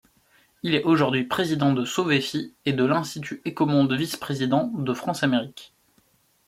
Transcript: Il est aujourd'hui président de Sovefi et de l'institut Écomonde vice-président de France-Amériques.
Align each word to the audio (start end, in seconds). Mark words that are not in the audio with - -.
Il 0.63 0.73
est 0.73 0.81
aujourd'hui 0.83 1.25
président 1.25 1.73
de 1.73 1.85
Sovefi 1.85 2.55
et 2.65 2.73
de 2.73 2.83
l'institut 2.83 3.39
Écomonde 3.45 3.93
vice-président 3.93 4.69
de 4.73 4.93
France-Amériques. 4.95 5.75